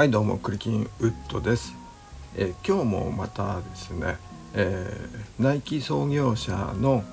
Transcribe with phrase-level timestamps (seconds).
[0.00, 1.74] はいどうもクリキンウッドです、
[2.34, 4.16] えー、今日もまたですね、
[4.54, 7.04] えー、ナイキ創業者の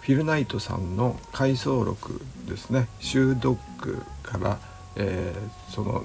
[0.00, 4.58] フィルナイトさんの回想録ですねシュードッグから、
[4.96, 6.02] えー、その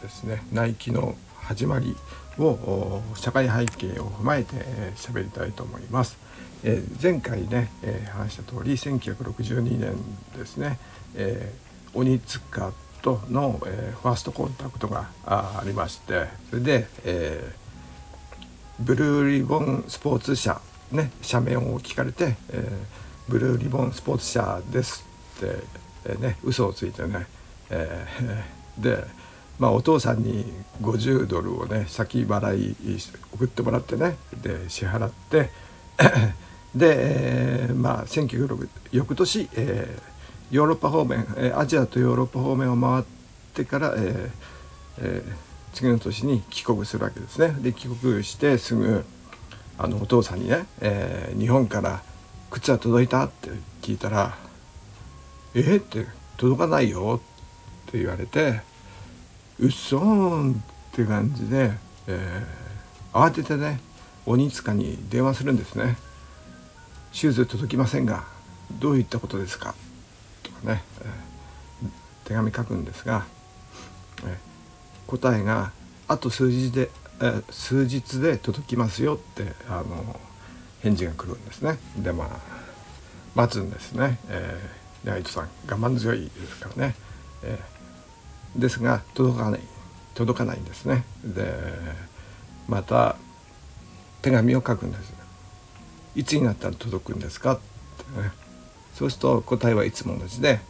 [0.00, 1.94] ですねナイキの始まり
[2.38, 4.54] を社会背景を踏まえて
[4.96, 6.16] 喋、えりたいと思います。
[6.64, 9.96] えー、前回ね、えー、話した通り1962年
[10.34, 10.78] ですね、
[11.14, 20.60] えー、鬼塚との、え、ファーストコンタクトがありましてそれで、えー、ブルーリボンスポーツ社
[20.92, 25.04] ね社名を聞かれて、えー、ブルーリボンスポーツ社です
[25.36, 25.56] って、
[26.06, 27.26] えー、ね嘘をついてね、
[27.70, 29.22] えー、で
[29.58, 30.44] まあ、お父さんに
[30.80, 32.74] 50ドルをね先払い
[33.32, 35.50] 送ってもらってねで支払って
[36.74, 40.11] で、えー、まあ1906翌年、えー、
[40.52, 43.04] ヨーロッパ方面、えアジアとヨーロッパ方面を回っ
[43.54, 44.30] てから、え
[44.98, 45.22] え、
[45.72, 47.56] 次の年に帰国するわけですね。
[47.60, 49.02] で帰国してすぐ
[49.78, 52.02] あのお父さんにね、えー、日本から
[52.50, 53.48] 靴は届いたって
[53.80, 54.36] 聞いたら
[55.56, 57.18] 「えー、って届かないよ」
[57.88, 58.60] って言われて
[59.58, 60.56] 「うっそーん」っ
[60.92, 61.72] て感じで、
[62.08, 63.80] えー、慌ててね
[64.26, 65.96] 鬼塚に電話するんですね。
[67.10, 68.24] シューズ届きませんが
[68.70, 69.74] どういったことですか？
[70.62, 70.82] ね、
[72.24, 73.24] 手紙書くんですが、
[75.06, 75.72] 答えが
[76.08, 76.90] あと数日で、
[77.50, 80.20] 数日で届きますよってあの
[80.82, 81.78] 返事が来るんですね。
[81.98, 82.28] でまあ
[83.34, 84.18] 待つんですね。
[84.28, 86.94] えー、ライトさん我慢強いですからね。
[87.42, 89.60] えー、ですが届かない
[90.14, 91.04] 届かないんですね。
[91.24, 91.54] で
[92.68, 93.16] また
[94.20, 95.12] 手紙を書くんです。
[96.14, 97.58] いつになったら届くんですかっ
[98.14, 98.41] てね。
[98.94, 100.60] そうすると答えはいつも同じで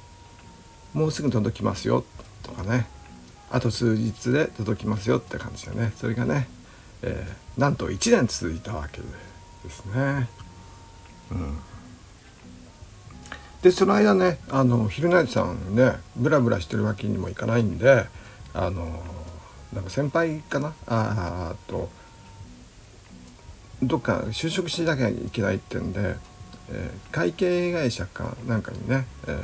[0.94, 2.04] 「もうすぐ届きますよ」
[2.42, 2.86] とかね
[3.50, 5.92] 「あと数日で届きますよ」って感じでね。
[5.96, 6.48] それがね、
[7.02, 10.28] えー、なんと1年続いたわけですね。
[11.30, 11.58] うん、
[13.62, 18.06] でその間ねあの昼ナイトさんねブラブラしてるわけにもいかないんで
[18.54, 19.02] あの
[19.72, 20.74] なんか先輩かな？
[20.86, 21.88] あと
[23.82, 26.16] どっか就職しなきゃいけないってんで
[26.72, 29.36] えー、会計会社かなんかにね、えー、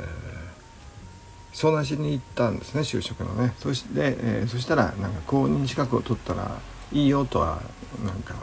[1.53, 3.53] 相談しに行ったんですね就職のね。
[3.59, 6.57] そして、えー、そしたらなんか公認資格を取ったら
[6.91, 7.61] いいよとは
[8.03, 8.35] なんか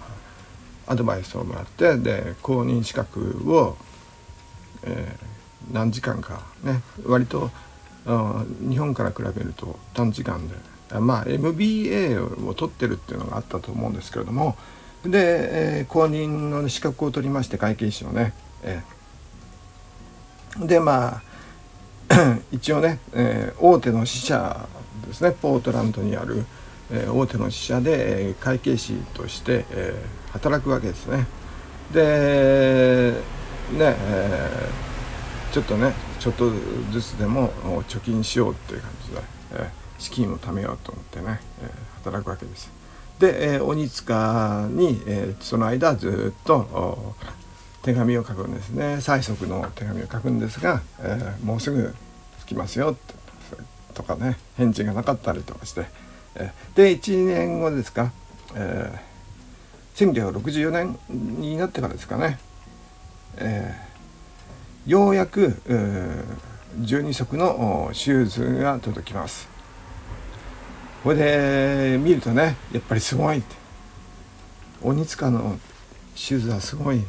[0.87, 3.77] アドバイスをもらってで公認資格を、
[4.85, 7.51] えー、何時間かね割と
[8.69, 10.55] 日本から比べると短時間で。
[11.01, 14.57] まあ MBA を取ってるっていうのがあったと思うんですけれども。
[15.05, 18.33] で、えー、公認の資格を取りまして会計士のね。
[18.63, 21.23] えー、でまあ
[22.53, 24.67] 一応ね、えー、大手の支社
[25.07, 26.45] ですねポートランドにある、
[26.91, 31.27] えー、大手の支社で、えー、会計士として、えー、働くわけですね。
[31.93, 33.13] で
[33.73, 36.51] ね、えー、ちょっとねちょっと
[36.93, 37.51] ずつでも
[37.89, 39.21] 貯金しようっていう感じで、
[39.53, 42.71] えー、資金を貯めようと思ってね、えー、働くわけです。
[43.19, 47.15] で、えー、鬼塚に、えー、その間ずっと
[47.87, 51.95] 手紙を書くんですね催促の手紙を書くんですが、えー、もうすぐ
[52.45, 52.97] 着きますよ
[53.95, 55.87] とかね返事がなかったりとかして、
[56.35, 58.11] えー、で1年後ですか、
[58.57, 62.41] えー、1964年になってからですかね、
[63.37, 65.55] えー、ようやく
[66.81, 69.49] 12足のシューズが届きます。
[71.05, 71.17] これ
[71.93, 73.55] で見るとねやっぱりすごいって
[74.83, 75.57] 鬼塚の
[76.17, 77.05] シューズはすごい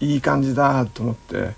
[0.00, 1.54] いい感じだと思って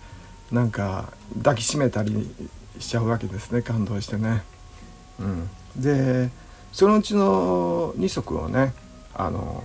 [0.52, 2.30] なんか抱きしめたり
[2.78, 4.42] しちゃうわけですね感動してね。
[5.18, 6.30] うん、で
[6.72, 8.72] そのうちの2足をね
[9.14, 9.64] あの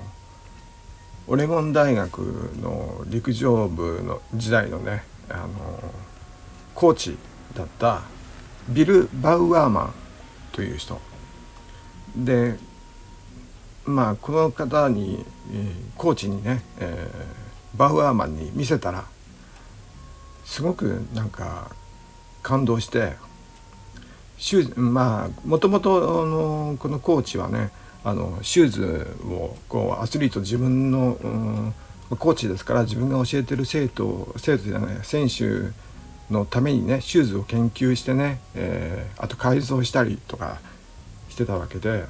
[1.28, 2.20] オレゴン大学
[2.62, 5.48] の陸上部の時代のねあの
[6.74, 7.18] コーチ
[7.56, 8.02] だった
[8.70, 9.94] ビル・バウアーマン
[10.52, 11.00] という人
[12.16, 12.56] で
[13.86, 17.43] まあこの方に、え、コーチにね、えー
[17.76, 19.06] バウアーマンに見せたら
[20.46, 21.72] すごくなんか
[22.42, 23.14] 感動して
[24.38, 27.72] シューまあもともとのこのコーチはね
[28.04, 31.74] あのシューズをこうアスリート自分の、うん、
[32.18, 35.72] コーチですから自分が教えてる生徒生徒じゃない選手
[36.32, 40.60] のためにねシューズを研究してね、えー、あと改造したりとか
[41.30, 42.04] してたわけで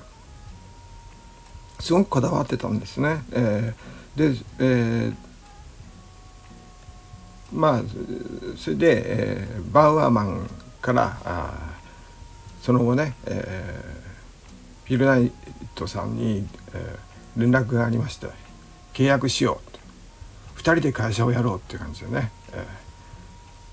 [1.79, 3.23] すごくこだわってたんですね。
[3.33, 5.15] えー、で、えー
[7.53, 7.81] まあ
[8.57, 10.49] それで、えー、バウアーマン
[10.81, 11.73] からあ
[12.61, 13.93] その後ね、え
[14.85, 15.31] フィルナイ
[15.75, 18.27] トさんに、えー、連絡がありまして
[18.93, 19.59] 契約しよ
[20.55, 22.67] う2人で会社をやろうっていう感じでね、え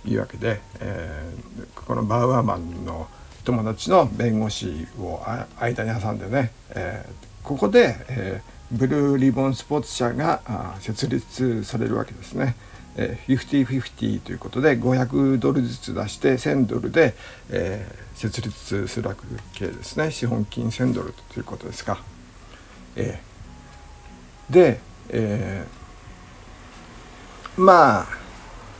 [0.07, 3.09] ー、いうわけで、えー、このバウアーマンの
[3.45, 5.21] 友達の弁護士を
[5.61, 12.55] 間に挟んでね、えー、ここで、えー、ブルーリボンスポーツ社が設立されるわけですね。
[12.97, 17.15] えー、50-50ということで500ドルずつ出して1000ドルで、
[17.51, 19.17] えー、設立するわ
[19.55, 22.03] けですね資本金1000ドルということですか。
[22.97, 28.07] えー、で、えー、まあ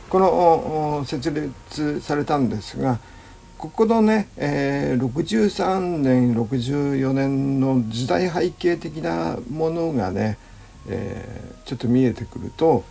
[0.09, 2.99] この設立されたんですが
[3.57, 10.37] ここのね、えー、63年64年の時代背景的なものがね、
[10.87, 12.83] えー、ちょっと見えてくると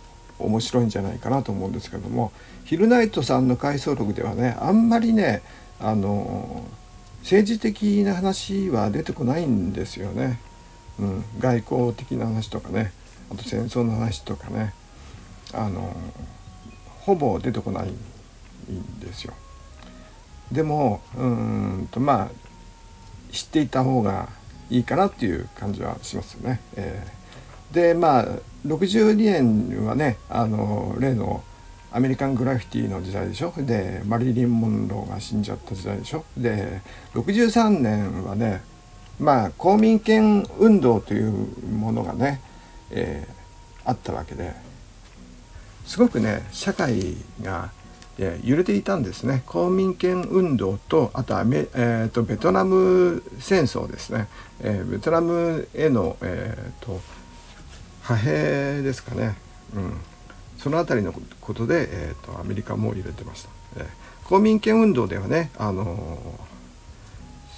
[0.45, 2.31] 面白いんじゃないかなと思うんですけども
[2.65, 5.41] ヒルナイトさんの回想録ではねあんまりね
[5.79, 6.63] あの
[7.21, 10.39] 政治的な話は出てこないんですよね。
[10.99, 12.91] うん、外交的な話とかね
[13.31, 14.73] あと戦争の話とかね
[15.53, 15.95] あの
[17.01, 19.33] ほぼ出てこないんですよ。
[20.51, 22.29] でもうんとまあ
[23.31, 24.29] 知っていた方が
[24.69, 26.59] いいかなっていう感じはしますよね。
[26.75, 28.27] えー、でまあ
[28.65, 31.43] 62年はねあの例の
[31.91, 33.53] アメリカングラフィティの時代でしょ？
[33.57, 36.23] でマリリン・モンローが死んじゃった時代でしょ？
[36.37, 36.81] で
[37.13, 38.61] 63年はね
[39.19, 41.31] まあ公民権運動という
[41.67, 42.39] ものがね、
[42.91, 44.53] えー、あったわけで
[45.85, 47.71] すごくね社会が、
[48.17, 49.43] えー、揺れていたんですね。
[49.45, 54.27] 公民権運動とあとアメ、えーと、ベトナム戦争ですね、
[54.61, 57.01] えー、ベトナムへの、えーと、
[58.15, 59.35] 派兵ですかね、
[59.75, 59.93] うん、
[60.57, 63.49] その辺りのことで、えーと、アメリカも入れてました。
[63.77, 66.17] えー、公民権運動ではね、あの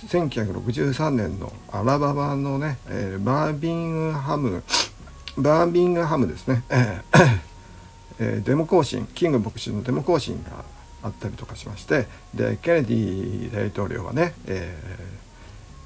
[0.07, 4.63] ー、1963年のアラバマのね、えー、バービングハム
[5.37, 7.39] バービングハムですね、えー
[8.19, 10.63] えー、デモ行進キング牧師のデモ行進が
[11.01, 14.77] あったりとかしましてでケネディ大統領はね、え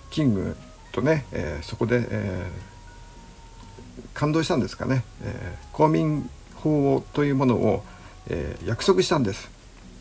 [0.09, 0.55] ー、キング
[0.91, 2.66] とね、えー、そこで、えー、
[4.13, 7.83] 感動したんですかね、えー、公民法というものを、
[8.27, 9.49] えー、約束したんです。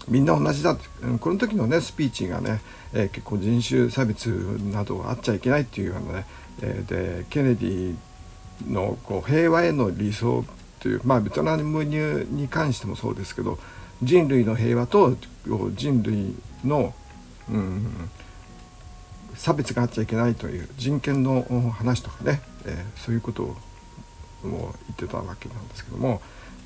[0.08, 0.76] みんな同じだ
[1.20, 2.60] この時のねスピーチがね、
[2.92, 4.28] えー、結構人種差別
[4.72, 6.26] などがあっちゃいけないっていうようなね、
[6.62, 7.96] えー、でケネディ
[8.68, 10.44] のこう平和への理想
[10.80, 13.58] というまあベトナムに関してもそうですけど
[14.02, 15.16] 人類の平和と
[15.74, 16.34] 人類
[16.64, 16.94] の、
[17.50, 18.10] うん、
[19.34, 23.56] 差別があっちゃいけないという人権の話とかね、えー、そういうことを
[24.46, 26.20] も言ってたわけなんですけども。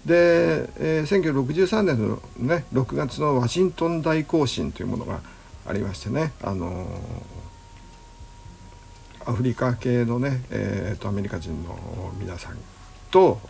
[0.06, 5.20] で、えー、1963年の、ね、6月のワシントン大行進というものが
[5.66, 11.76] ありましてね、あのー、アフリカ系のね、えーと、アメリカ人の
[12.18, 12.56] 皆さん
[13.10, 13.40] と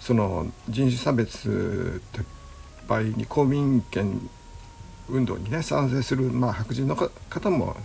[0.00, 2.24] その人種差別撤
[2.88, 4.28] 廃に公民権
[5.08, 7.76] 運動にね賛成する、まあ、白人の方も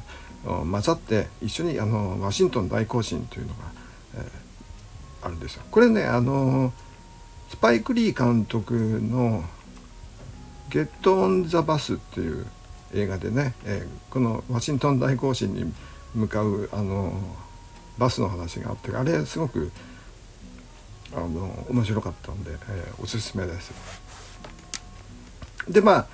[0.43, 3.82] 混ざって一緒にあのワシントン大行進というのが、
[5.23, 5.63] あるんですよ。
[5.71, 6.73] これねあの
[7.49, 9.43] スパイク・リー監督の
[10.69, 12.45] 「ゲット・オン・ザ・バス」っていう
[12.93, 15.71] 映画でね、えー、このワシントン大行進に
[16.13, 17.13] 向かうあの
[17.97, 19.71] バスの話があってあれすごく
[21.15, 23.71] あの面白かったんで、えー、おすすめです。
[25.69, 26.07] でまあ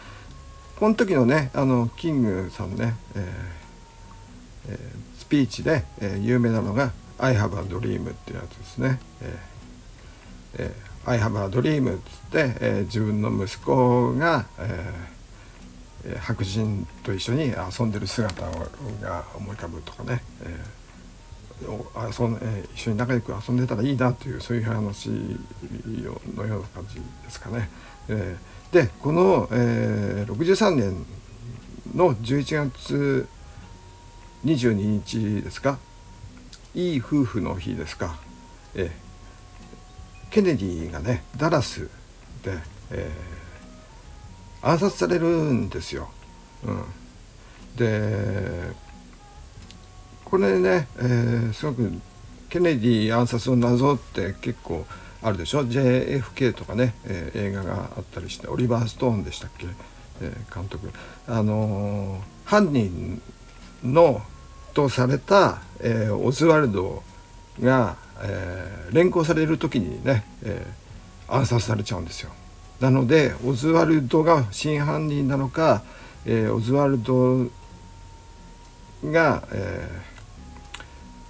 [0.78, 9.00] この時のねあのキングさんね、えーえー、スピーチで、え、有名なのが「I have a dream」っていうやつですね。
[9.22, 18.42] えーえー I have a dream」っつって、えー、自分の息子が、えー、白人と一緒に遊んでる姿
[19.02, 25.10] が思い浮かぶとかね、えー、遊んえー、一緒に仲良く遊んでたらいいなというそういう話
[26.36, 27.70] のような感じですかね。
[28.10, 31.06] えー、でこの、えー、63年
[31.96, 33.28] の11月
[34.46, 35.80] 22日ですか？
[36.76, 38.18] いい夫婦の日ですか。
[38.76, 38.92] え
[40.30, 41.90] ケネディがねダラス
[42.44, 42.54] で、
[42.92, 46.10] えー、暗殺されるんですよ。
[46.64, 46.84] うん、
[47.76, 48.72] で
[50.26, 51.92] これね、えー、すごく
[52.50, 54.86] ケネディ暗殺の謎って結構
[55.22, 59.68] あるでしょ JFK とかね、えー、映画があったりしてオリバー・ストーンでしたっけ、
[60.22, 60.92] えー、監督。
[61.28, 63.22] あのー、犯人
[63.84, 64.22] の
[64.84, 67.04] とされた、えー、オズワルド
[67.62, 72.32] がえー、連行される時にね、えー、暗殺されちゃうんですよ。
[72.80, 75.84] なのでオズワルドが真犯人なのか、
[76.26, 77.48] えー、オズワルド
[79.06, 79.90] が、え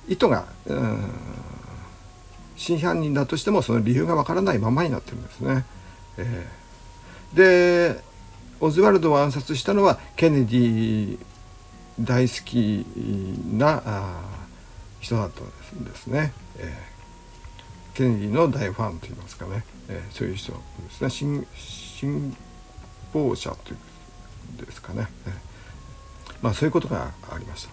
[0.08, 0.46] 意図が
[2.56, 5.66] 真犯人だとしてもその理由がわからないままになってるんですね。
[6.18, 7.38] えー、
[7.94, 8.04] で
[8.60, 11.20] オズワルドを暗殺したのはケネディ
[12.00, 12.86] 大好き
[13.58, 13.82] な
[15.02, 15.42] 人だった
[15.76, 16.34] んですね。
[16.58, 20.58] えー、ケネディの大ファンといいますかね、えー、そういう人で
[20.92, 22.38] すね信信
[23.12, 23.76] 奉者とい
[24.62, 25.34] うですかね、えー、
[26.42, 27.72] まあそういうことがありました。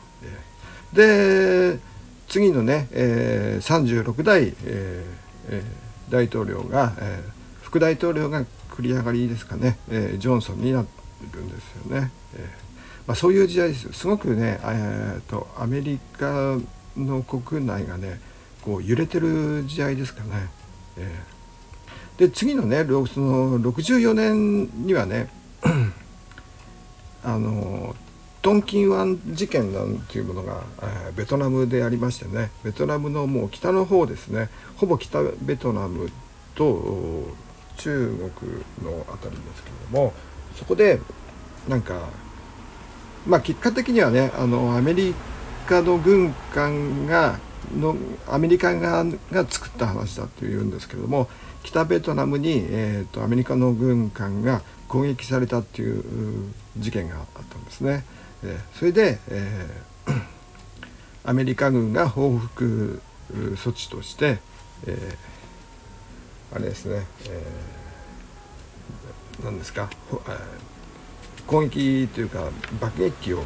[0.95, 1.81] えー、で
[2.29, 5.63] 次のね、えー、36代、えー、
[6.11, 10.85] 大統領が、えー、副大統領が繰り上がりですかね、えー、ジョンソンにな
[11.33, 12.11] るんですよね。
[12.35, 12.66] えー
[13.07, 16.59] まあ、そういう時代ですすごくね、えーと、アメリカ
[16.97, 18.21] の国内がね
[18.63, 20.49] こう揺れてる時代ですかね。
[20.99, 25.29] えー、で次のねその64年にはね
[27.23, 27.95] あの
[28.43, 34.49] トンキン湾事件なんていうものが、えー、ベトナムでありましてねベトナムのもう北の方ですね。
[34.77, 36.11] ほぼ北ベトナム
[36.57, 37.25] と
[37.77, 40.13] 中国の辺りですけれども
[40.57, 41.01] そこで
[41.69, 42.09] なんか
[43.27, 45.15] まあ結果的にはねあのアメリ
[45.67, 47.39] カの軍艦が
[47.77, 47.97] の
[48.29, 51.29] アメリカ側が作った話だというんですけれども
[51.67, 58.05] 北ベトナムに、えーと、アメリカの軍艦が攻撃されたっていう事件があったんですね。
[58.45, 60.23] えー、それで、えー、
[61.29, 63.03] アメリカ軍が報復
[63.33, 64.39] 措置として、
[64.87, 70.76] えー、あれですね、えー、何ですか、えー、
[71.47, 72.51] 攻撃というか
[72.81, 73.43] 爆撃機を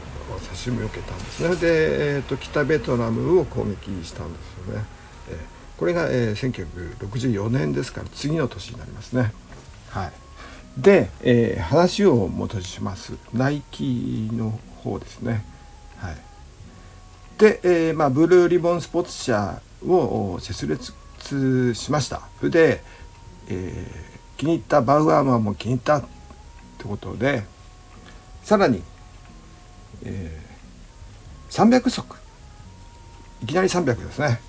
[0.49, 1.57] 差し向けたんですね。
[1.57, 4.85] で、えーと、北ベトナムを攻撃したんですよね、
[5.30, 5.37] えー、
[5.78, 9.33] これが、えー、1964年ですから次の年になりますね。
[9.90, 10.12] はい。
[10.78, 13.14] で、えー、話を戻します。
[13.35, 15.45] ナイキの方ですね。
[15.99, 16.16] はい、
[17.38, 22.23] で、えーまあ、ブルーリボンスポーツ社を設立しました。
[22.38, 22.83] それで、
[23.49, 26.04] えー、気に入ったバウアーマンも気に入ったっ
[26.78, 27.45] てことで
[28.50, 28.83] さらに、
[30.02, 32.16] えー、300足
[33.45, 34.40] いきなり300ですね。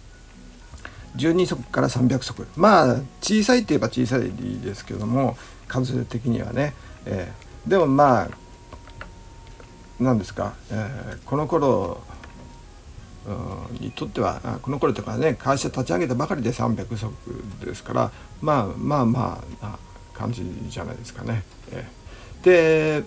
[1.14, 6.72] 12足から300足まあ小さいって言えば小さいですけども数的にはね、
[7.04, 8.28] えー、でもまあ
[10.00, 12.00] 何ですか、えー、この頃
[13.80, 17.12] にとってはこの頃とかね会社立ち上げたばかりで300足
[17.62, 19.78] ですからまあまあまあな
[20.14, 21.42] 感じじゃないですかね。
[21.70, 21.97] えー、
[22.42, 23.04] で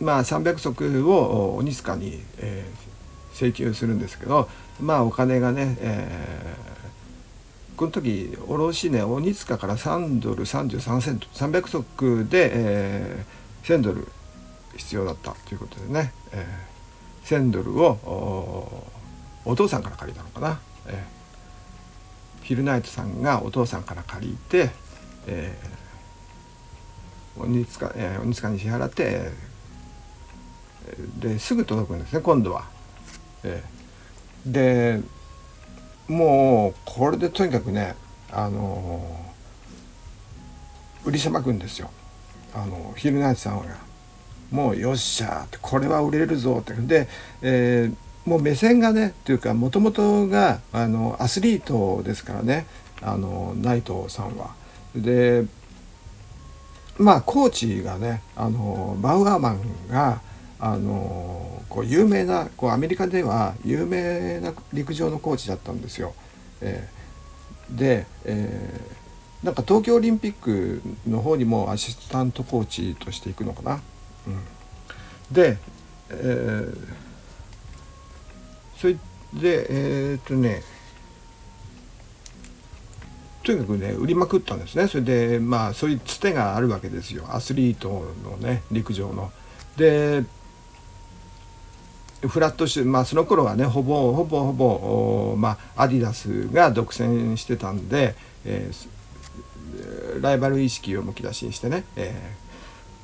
[0.00, 4.48] まあ300足を鬼塚に、えー、請求するんですけど
[4.80, 14.08] まあお金がね、えー、この時卸値鬼塚から3ドル33セント300足で、えー、1000ドル
[14.76, 18.84] 必要だったということでね、えー、1000ドルを
[19.44, 24.70] お父さんから借りたのかな、えー、ヒルナイトさんがお父さんから借りて、
[25.26, 25.81] えー、
[27.36, 29.30] 鬼塚、えー、鬼塚に支払って
[31.18, 32.68] ですぐ届くんですね今度は。
[33.44, 35.00] えー、で
[36.08, 37.94] もうこれでとにかくね
[38.30, 41.90] あのー、売りさばくんですよ
[42.54, 43.92] あのヒルナイトさんが。
[44.50, 47.08] もうよっしゃってこれは売れるぞってで、
[47.40, 52.66] えー、もう目線がねっていうかもともとがあのアスリートですからね
[53.00, 54.54] あのナイトさんは。
[54.94, 55.46] で
[56.98, 60.20] まあコーチがねあのバウアーマンが
[60.58, 66.14] あのこう有名なこうアメリカでは有名な陸上のコーチだったんですよ。
[66.60, 73.80] えー、で、えー、なんか東京オリンピックの方にもアシスタントコーチとして行くのかな。
[74.26, 75.56] うん、で、
[76.10, 76.78] えー、
[78.76, 78.94] それ
[79.34, 80.62] でえー、っとね
[83.42, 84.88] とにかくね売りまくったんですね。
[84.88, 87.24] それでまあそういうつてがあるわけですよ。
[87.28, 89.32] アスリートのね陸上の。
[89.76, 90.24] で
[92.28, 102.14] フラットシュまあその頃はねほぼほぼほぼまあアディダスが独占してたんで、えー、ライバル意識をむき出しにしてね、え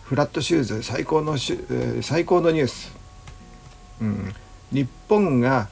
[0.05, 2.97] フラットシューズ最高のシュ最高のニュース、
[4.01, 4.33] うん、
[4.71, 5.69] 日本が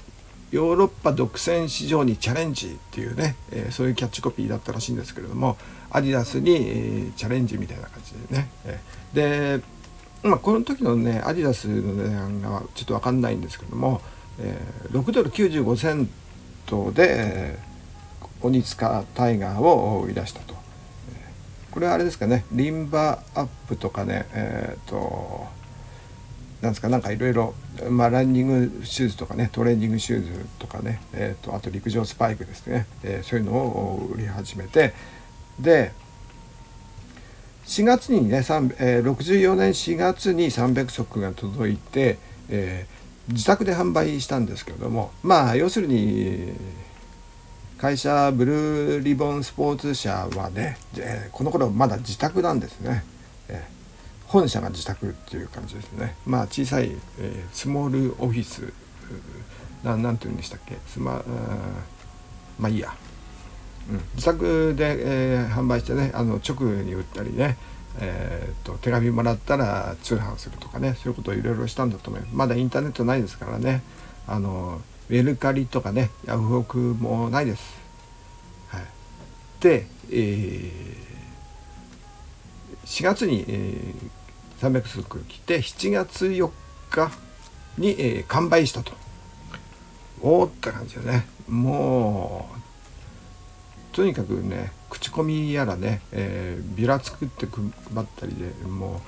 [0.56, 5.58] ヨーロッパ独占市場にチャレンジっていうね、えー、そういうキャッチコピーだったらしいんですけれども
[5.90, 9.64] アディダスに、えー、チャレンジみたいな感じでね、えー、で、
[10.22, 14.00] まあ、この時のねアディダスの値段がちょっと分かんないんですけども、
[14.38, 16.08] えー、6ドル95セン
[16.64, 20.56] トで、えー、鬼塚タイガーを売り出したと。
[21.70, 25.46] これはあれですかねリンバーアップとかねえっ、ー、と
[26.60, 27.54] なんですかなんかいろいろ
[27.90, 34.94] まあランニングシューズとかねトレーニングシューズとかね、えーと、あと陸上スパイクですね、えー、そういうのを売り始めて
[35.60, 35.92] で
[37.66, 46.52] 4月にね、えー、64年4月に300足が届いて、えー、自宅で販売したんですけれどもまあ要するに
[47.76, 53.04] 会社ブルーリボンスポーツ社はね、えー、この頃まだ自宅なんですね。
[53.48, 53.75] えー
[54.26, 56.16] 本社が自宅っていう感じですね。
[56.26, 58.73] まあ小さい、えー、スモールオフィス。
[59.85, 60.76] ななんて言うんでしたっけ？
[60.88, 61.23] スマ
[62.59, 62.95] まあいいや、
[63.90, 67.56] うん、自宅で、えー、販売してねあの直に売ったりね
[67.99, 72.35] えーと、手紙もらったら通販するとかねそういうことをいろいろしたんだと思います。
[72.35, 73.83] まだインターネットないですからね
[74.26, 77.62] あのメルカリとかねヤフオクもないです、
[78.68, 78.83] はい、
[79.61, 84.11] で、えー、4月に、えー、
[84.60, 86.50] 300足来て7月4
[86.90, 87.10] 日
[87.78, 88.92] に、えー、完売したと。
[90.22, 91.26] おおって感じでね。
[91.48, 99.00] もうとにかくね口コミやらね、えー、ビラ作って配ったりでも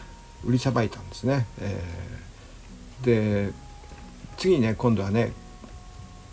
[0.45, 3.05] う売りさばいたんですね、えー、
[3.49, 3.52] で
[4.37, 5.33] 次にね今度はね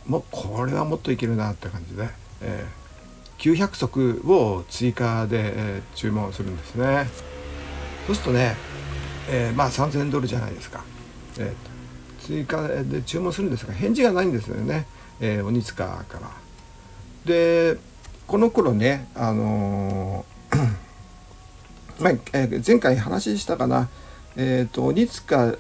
[0.08, 2.08] もうこれはもっといけるなって感じで、
[2.42, 7.08] えー、900足を追加で、えー、注文するんですね。
[8.06, 8.56] そうするとね
[9.30, 10.84] えー、まあ3000ドルじゃないですか、
[11.40, 14.86] えー、追加で注文するんですが返事がないんですよね、
[15.20, 16.30] えー、鬼塚から。
[17.26, 17.78] で
[18.28, 20.68] この頃ねあのー
[22.02, 23.88] まあえ、前回話したかな。
[24.38, 25.56] えーと、鬼塚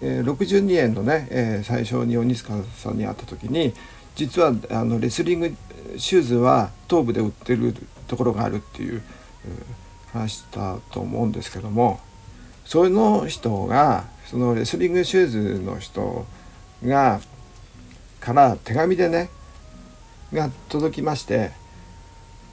[0.00, 3.74] 62円のね、えー、最初に鬼塚さんに会った時に
[4.14, 5.56] 実はあのレスリング
[5.96, 7.74] シューズは東部で売ってる
[8.06, 9.02] ところがあるっていう
[10.12, 11.98] 話したと思うんですけども。
[12.70, 16.24] その人がそのレスリングシューズの人
[16.84, 17.20] が
[18.20, 19.28] から手紙でね
[20.32, 21.50] が届きまして、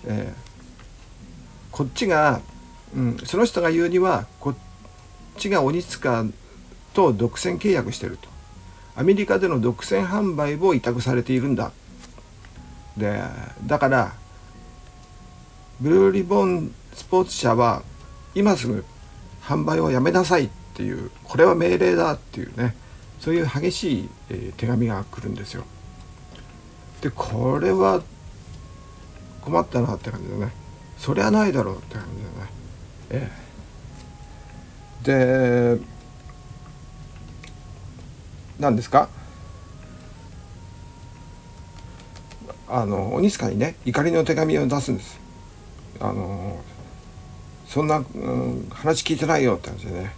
[0.07, 2.41] えー、こっちが、
[2.95, 4.55] うん、その人が言うにはこっ
[5.37, 6.25] ちが鬼塚
[6.95, 8.27] と独占契約してると。
[8.95, 11.71] アメリカでの独占販売を委託されているんだ。
[12.97, 13.21] で
[13.67, 14.15] だから
[15.79, 17.83] ブルーリボンスポーツ社は
[18.33, 18.83] 今すぐ
[19.47, 22.75] 販売をやめなさいっていうこれは命令だっていうね
[23.19, 25.63] そういう激しい、えー、手紙が来るんですよ。
[27.01, 28.01] でこれは
[29.41, 30.51] 困ったなって感じでね
[30.97, 32.03] そりゃないだろうって感
[33.09, 33.29] じでね。
[33.29, 33.31] え
[35.75, 35.81] え、で
[38.59, 39.07] 何ですか？
[42.67, 45.17] あの鬼塚にね怒りの手紙を出すんです。
[46.01, 46.59] あの
[47.77, 50.11] そんな、うん、話聞いてないよって話でね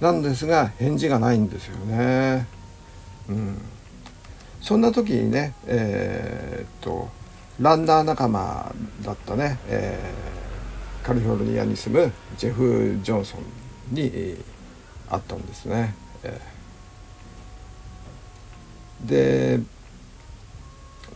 [0.00, 2.48] なんですが返事がないんですよね。
[3.28, 3.60] うん、
[4.60, 7.08] そんな時にねえー、っと
[7.60, 8.74] ランナー仲間
[9.04, 15.94] だったね、えー、カリフォルニアに住むジェフ・ジョンソンに、えー、会ったんですね。
[16.24, 19.60] えー、で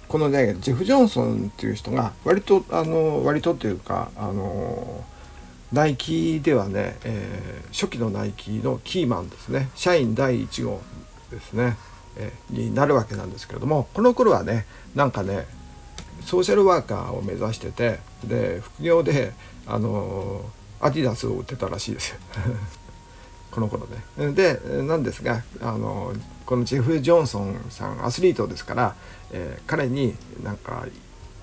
[0.06, 5.04] このねジェフ・ジョンソンっていう人が割とあの割とっていうかあの
[5.72, 10.80] ナイキではね、えー、初期のナイキのキーマンですね社員第1号
[11.30, 11.76] ですね、
[12.16, 15.46] えー、になるわけなんですけれどもこの頃はねなんかね
[16.22, 19.32] ソーシャルワーカーを目指しててで副業で
[19.66, 20.42] あの
[20.80, 22.16] アディダスを売ってたらしいですよ
[23.50, 24.32] この頃ね。
[24.32, 26.12] でなんですがあの
[26.46, 28.94] このジェフ・ジョンソンさんアスリートですから、
[29.32, 30.86] えー、彼になんか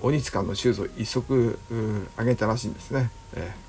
[0.00, 1.58] 鬼塚のシューズを一足
[2.16, 3.10] あげたらしいんですね。
[3.34, 3.65] えー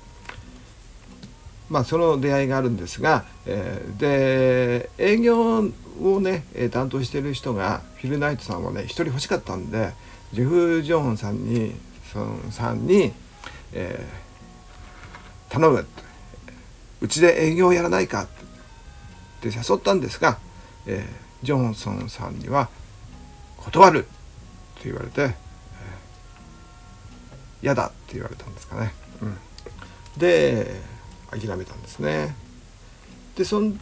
[1.70, 9.92] まあ、その出会いがあるんですが、えー、で営業をね担当している人がフィル・ナイトさんはね一人欲しかったんで
[10.32, 11.74] ジェフ・ジョンさんに
[12.12, 13.12] そのさんに、
[13.72, 15.86] えー、頼む。
[17.00, 18.24] うちで営業やらないか。
[18.24, 18.26] っ
[19.40, 20.38] て誘ったんですが、
[20.86, 22.68] えー、ジョンソンさんには
[23.58, 24.04] 断る。
[24.76, 25.34] と言われて
[27.62, 27.88] 嫌、えー、だ。
[27.88, 28.92] って言われたんですかね。
[29.22, 29.36] うん、
[30.16, 30.80] で
[31.30, 32.34] 諦めたんですね。
[33.36, 33.72] でその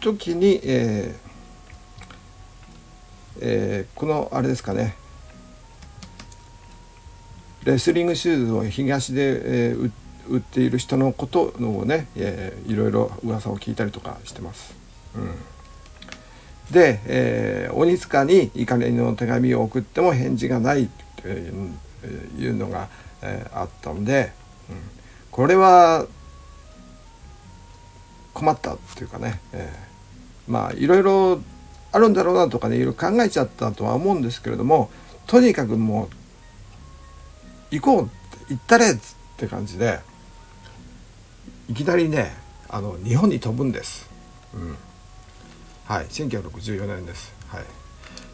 [0.00, 1.28] 時に、えー
[3.40, 4.96] えー、このあれですかね
[7.64, 9.92] レスリングシューズを東で、えー、
[10.28, 14.74] 売っている人のことをね、えー、いろいろ噂を聞いたりとかしてます。
[15.14, 15.34] うん、
[16.72, 22.88] で、えー、鬼塚に怒りの手紙を送っても返事がないというのが、
[23.22, 24.32] えー、あったので、
[24.70, 24.76] うん、
[25.30, 26.06] これは
[28.38, 29.68] 困ったっていうかね、え
[30.46, 31.40] まあいろいろ
[31.90, 34.90] あるんだろうなとかねいろいろ考えちゃったとは思うんですけれども
[35.26, 36.08] とにかくも
[37.72, 38.96] う行こうって行ったれっ
[39.36, 39.98] て感じで
[41.68, 42.32] いきなりね
[42.68, 44.08] あの日本に飛ぶんです。
[44.54, 44.76] うん、
[45.86, 47.34] はい1964年です。
[47.48, 47.64] はい、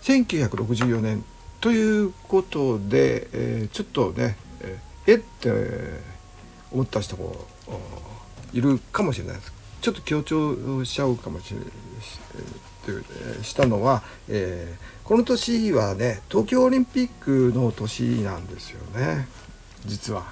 [0.02, 1.24] 1964年
[1.60, 5.50] ということで、えー、ちょっとね、えー、えって
[6.72, 7.46] 思った人も
[8.52, 9.63] いるかもしれないです。
[9.85, 19.29] ちょっと強調しちゃうかもしれないしたのは、えー、この年はね東京オリンピックの年なんですよね
[19.85, 20.25] 実は。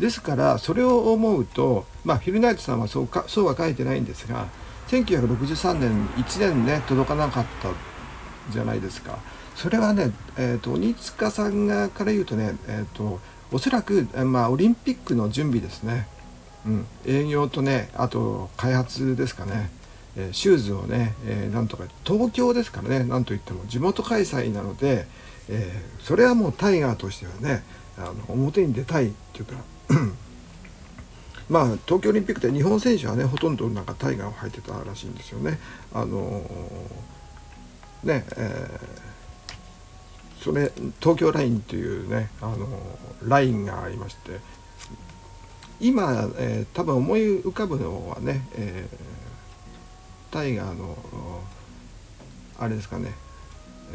[0.00, 4.48] ですからそれを思うとまあフィルナイトさんはそうかそうは書いてないんですが
[4.88, 7.70] 1963年1年ね届かなかった
[8.52, 9.20] じゃないですか。
[9.54, 13.20] それはね、えーと、鬼塚さんがから言うとね、えーと、
[13.52, 16.06] おそらく、まあ、オリンピックの準備ですね、
[16.68, 19.70] うん、営業とねあと開発ですかね、
[20.16, 23.04] えー、シューズをね、えー、なんとか東京ですからね。
[23.04, 25.06] なんといっても地元開催なので、
[25.48, 27.62] えー、それはもうタイガーとしてはね
[27.96, 29.54] あの表に出たいっていうか
[31.48, 35.58] まあ東京オリンピックで日本選手はねほとんどなんかタイガーを履いてたらしいんですよね。
[35.94, 36.42] あの
[38.04, 39.08] ねえー
[40.40, 42.68] それ東京ラインというねあの
[43.24, 44.38] ラインがありまして
[45.80, 50.96] 今、えー、多分思い浮かぶのはね、えー、タイガーの
[52.58, 53.12] あれですかね、
[53.92, 53.94] え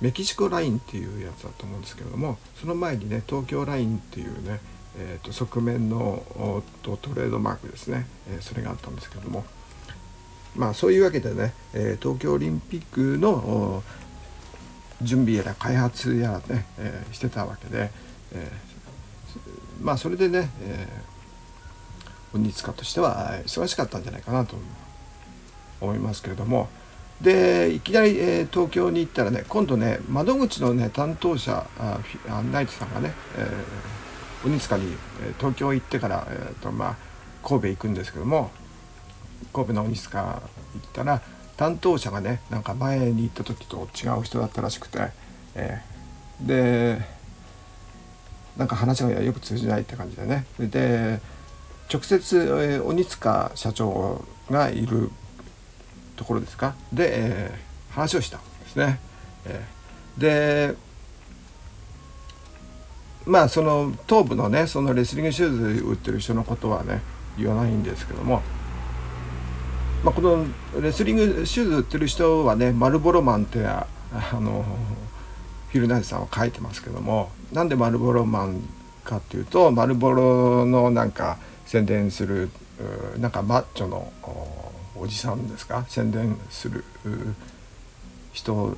[0.00, 4.60] ー、メキシコラインっていうやつだと思うんですけれどもその前にね東京ラインっていうね、
[4.98, 9.44] えーと、側面のとトレードマークですね、えー、それがあったんですけれども
[10.56, 13.82] まあそういうわけでね、えー、東京オリンピックの
[15.02, 17.90] 準備やら開発やらね、えー、してたわけで、
[18.32, 18.71] えー、
[19.82, 24.56] まあそれでね、えー、鬼塚としては忙しかったんじゃないかなと
[25.80, 26.68] 思いますけれども。
[27.20, 32.00] でいきなり、えー、東京に行ったらね今度ね窓口のね担当者あ
[32.50, 34.96] ナイトさんがね、えー、鬼塚に、
[35.38, 36.96] 東京行ってから、えーとまあ、
[37.46, 38.50] 神戸行くんですけども
[39.52, 41.22] 神戸の鬼塚行ったら
[41.56, 44.98] 担当者がねなんか前に行った時と違う人だったらしくて、
[45.54, 47.21] えー、で
[48.56, 50.44] なんか話がよく通じないって感じでね。
[50.58, 51.20] で
[51.92, 55.10] 直接、えー、鬼塚社長がいる
[56.16, 56.74] ところですか？
[56.92, 59.00] で、えー、話をしたんですね。
[59.46, 60.74] えー、で
[63.26, 67.02] まあその頭部のねそのレスリングシューズ売ってる人のことはね
[67.38, 68.42] 言わないんですけども。
[70.04, 70.44] まあ、この
[70.80, 73.86] レスリングシューズ売ってる人はねマルボロマンってあ
[74.32, 74.64] の
[75.72, 78.60] フィル・ナイさんは書いてますけどもなんでマルボロマン
[79.04, 82.50] かっていうとマルボロのなんか宣伝する
[83.18, 84.12] なんかマッチョの
[84.96, 85.84] おじさんですか？
[85.88, 86.84] 宣伝する
[88.32, 88.76] 人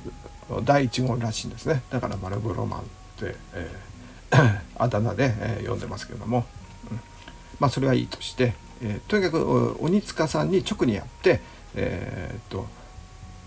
[0.63, 1.83] 第1号らしいんですね。
[1.89, 2.83] だからマルボロマンっ
[3.17, 6.45] て、えー、 あだ名で、えー、呼んでますけども、
[6.91, 6.99] うん、
[7.59, 11.41] まあそれはいいとしてえー、とにかく鬼塚さんに直にやって、
[11.75, 12.67] えー、っと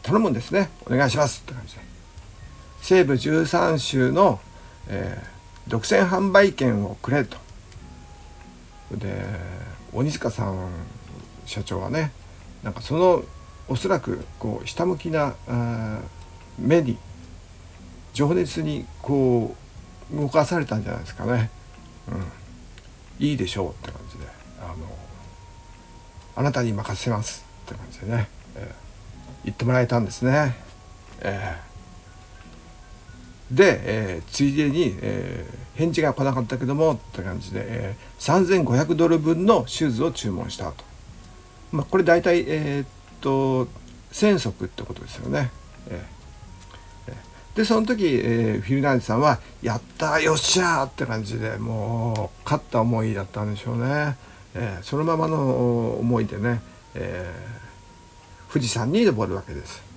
[0.02, 0.70] 頼むんですね。
[0.86, 1.97] お願いしますって感じで。
[2.80, 4.40] 西部13州の、
[4.88, 7.36] えー、独占販売権をくれと。
[8.92, 9.24] で
[9.92, 10.68] 鬼塚さん
[11.44, 12.10] 社長はね
[12.62, 13.22] なんかその
[13.68, 15.34] おそらくこうひたむきな
[16.58, 16.96] 目に
[18.14, 19.54] 情熱にこ
[20.12, 21.50] う動かされたんじゃないですかね。
[22.08, 24.38] うん、いいでしょうって感じで。
[24.60, 24.74] あの
[26.34, 30.56] あなたに任せますって感じでね、えー、言ってもらえたんですね。
[31.20, 31.67] えー、
[33.50, 40.84] で、えー、ついでに、えー、返事が来なかったけどもって感じで、えー、3500ドル分のシューズを注文したと。
[41.72, 42.86] まあ、これ大体、えー、っ
[43.20, 43.68] と
[44.12, 45.50] 1000足ってことですよね。
[45.88, 54.16] えー、でその時、えー、フィルナンデさんは「やったよっしゃ!」って感じでもう勝った思いだったんでしょうね。
[54.54, 56.60] えー、そのままの思いでね、
[56.94, 59.87] えー、富士山に登るわけです。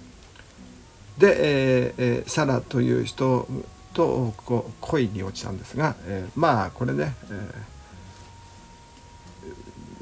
[1.17, 3.47] で、えー、サラという人
[3.93, 7.53] とこう恋に落ちたんですが、えー、まあこれね、え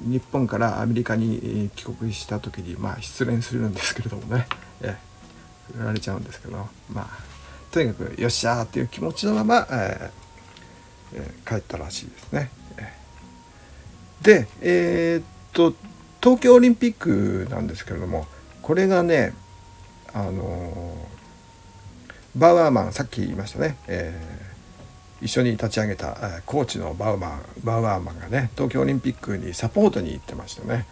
[0.04, 4.48] ー、日本からアメリカに帰国した時にまあ失恋するんですけれどもね、
[4.82, 7.08] えー、振られちゃうんですけどまあ
[7.72, 12.52] とにかくよっしゃーっていう気持ちのまま、えーえー、帰ったらしいですね。
[14.22, 15.74] でえー、っと
[16.22, 18.28] 東京オリンピックなんですけれども
[18.62, 19.34] これがね
[20.14, 20.96] あの
[22.36, 30.86] バウアーマンさっき言いましたね、えー、一緒に立ち上げたコーチのバウマンバウアーマンがね東京オリンピックにサポートに行ってましたね。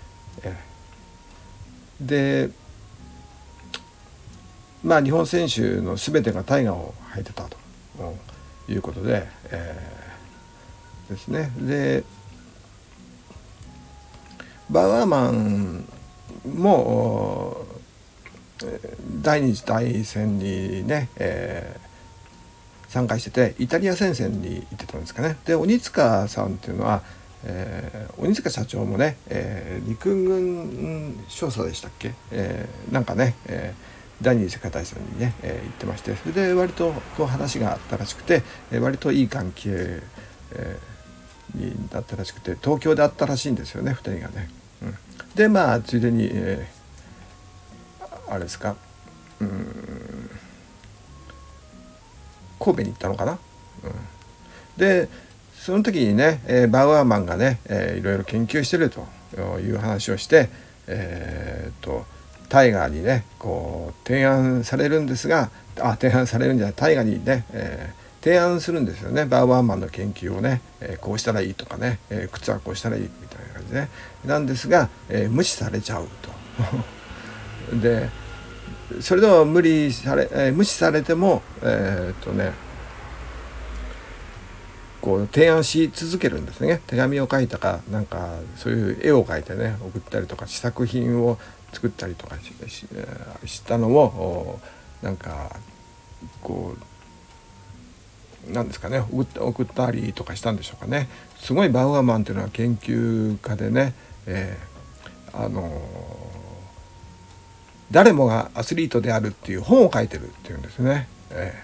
[0.43, 2.49] えー、で
[4.84, 7.58] まあ日本選手の全てがタイガーを履いてたと
[8.69, 12.03] いうことで、えー、ですねで
[14.69, 15.86] バウアーマン
[16.45, 17.66] も
[19.22, 25.38] 第二次大戦にね、えー、参加しててイタリア戦線に行ってたんですかね。
[25.46, 27.02] で鬼塚さんっていうのは、
[27.43, 36.15] えー、鬼塚社長もね、えー、陸軍少佐でしたっけ、えー、なんかね、えー、第二次世界大戦にね、えー、行ってまして。
[36.15, 40.02] それで割とこう話があったらしくて、えー、割といい関係、
[40.52, 40.98] えー、
[41.58, 44.50] になったらしくて東京であったらしいんですよね2人がね。
[44.82, 44.98] うん、
[45.36, 46.77] でまあついでに、えー、
[48.30, 48.76] あれですか？
[49.42, 50.30] うん。
[52.60, 53.34] 神戸に行ったのかな？
[53.34, 53.40] うん、
[54.78, 55.08] で
[55.54, 59.06] その時にね、えー、バウアーマンがね、えー、いろいろ研究してると
[59.60, 60.50] いう話をして、
[60.88, 62.06] えーと、
[62.50, 69.26] タイガーにねこう提案されるんですがあ提案されるんじゃないタイガーにね、えー、提案するんですよね。
[69.26, 73.90] バウアーマンの研究をね、えー、こうしたらいいとかね、えー、靴はこうしたらいいみたいな感じでね。
[74.26, 76.32] なんですが、え無視されちゃうと。
[77.73, 78.10] で
[79.01, 82.53] それでも無理され、え無視されてもえっとね
[85.01, 86.82] こう提案し続けるんですね。
[86.88, 91.38] 手紙を書いたかなんかそういう絵を描いてね送ったりとか試作品を
[91.73, 92.36] 作ったりとか
[93.45, 94.60] したのを
[95.01, 95.56] なんか
[96.41, 96.75] こ
[98.49, 101.08] うなんですかね送った送ったりとかしたんでしょうかね。
[101.39, 103.93] すごいバウアーマンというのは研究家でね、
[104.25, 105.69] えー、あの
[107.91, 111.08] 誰もがアスリートであるっていう本を書いてるっていうんですね。
[111.32, 111.63] え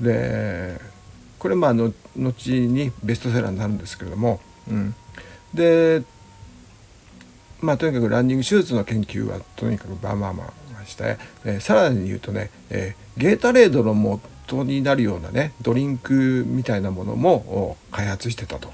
[0.00, 0.80] ー、で
[1.38, 4.94] これまあの後にベストセラーになるんですけれども、うん、
[5.52, 6.02] で
[7.60, 18.70] まあとにかくランニング手術の研究はとにかくバーマーマンして、えー、さらに言うとね、えー、ゲータレードの元になるようなねドリンクみたいなものも開発してたと、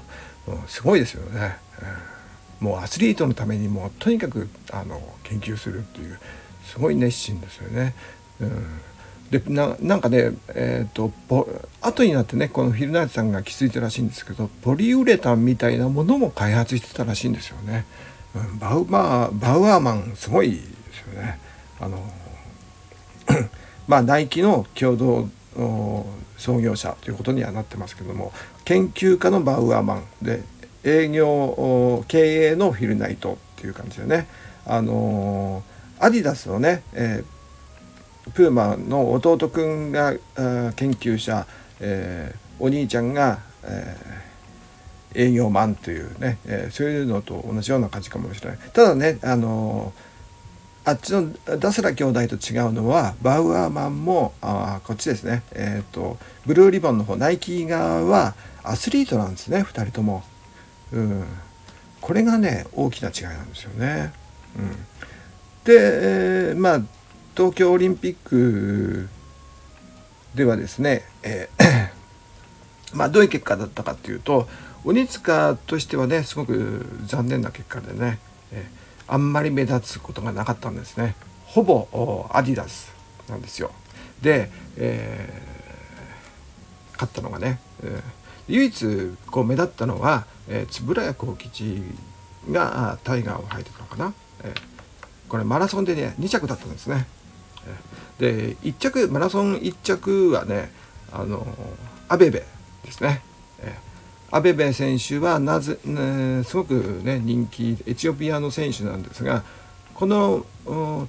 [0.47, 1.57] うん、すごいですよね、
[2.61, 6.19] うん、もうアスリートのためにもとにかくあの研究するっていう。
[6.65, 7.93] すごい熱心ですよね。
[8.39, 8.81] うん
[9.31, 11.11] でななんかねえ、ー、と
[11.81, 17.85] 後になってねこのフィルナイトさんが気づいたらしいんですけどポリウレタンみたいなものも開発してたらしいんですよね。
[18.35, 21.39] うん、バウバーバウアーマンすごいですよね。
[21.79, 22.03] あの
[23.87, 25.27] まあナイキの共同
[26.37, 28.31] 創業者ということにはなってますけども
[28.65, 30.43] 研究家のバウアーマンで
[30.83, 34.27] 営業経営のフィルナイトっていう感じでね
[34.65, 35.63] あの
[36.03, 37.33] アディダスのね、えー
[38.31, 41.45] プーマの弟くんが研究者、
[41.81, 48.59] えー、お兄ちゃんが、えー、営業マンというね、え、そういうのと同じような感じかもしれない。
[48.71, 49.91] ただねあの
[50.85, 55.43] あっちのダスラ兄弟と違うのはバウアーマンもあこっちですね。
[55.51, 60.23] えっ、とブルーリボンの方ナイキ側はアスリートなんですね2人とも、
[60.93, 61.25] うん、
[61.99, 64.13] これがね大きな違いなんですよね、
[64.57, 64.75] うん、
[65.65, 66.81] で、えー、まあ
[67.35, 69.07] 東京オリンピック
[70.35, 71.89] ではですね、えー
[72.93, 74.47] まあどういう結果だったかっていうと
[74.83, 78.19] 鬼塚としてはねすごく残念な結果でね、
[78.51, 81.15] えー、あんまり目立つことがなかったんですね。
[81.45, 82.91] ほぼアディダス
[83.29, 83.71] なんですよ。
[84.21, 88.01] で、えー、勝ったのがね、えー、
[88.47, 91.83] 唯一こう目立ったのは、円谷幸吉
[92.51, 94.72] がタイガーを履いてたのかな、えー、
[95.29, 97.07] これマラソンでね2着だったんですね
[98.19, 100.71] で1着マラソン1着はね
[101.11, 101.45] あの
[102.07, 102.43] アベベ
[102.83, 103.21] ですね。
[104.33, 109.43] アベベ選手はなぜ、ね、すごくね人気エチオピアの選手なんですが
[109.93, 110.43] この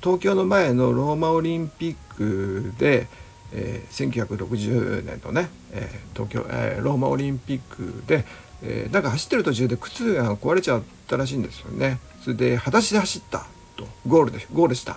[0.03, 3.07] 東京の前のローマオリンピックで、
[3.55, 8.27] えー、1960年のね、えー、東京、えー、ローマオリンピックで、
[8.63, 11.99] えー、なんか走ってる途中で靴が壊れちゃったらしいんですよね。
[12.21, 14.97] それで裸足で走ったとゴールでゴールした